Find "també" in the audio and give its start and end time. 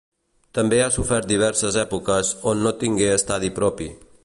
0.57-0.79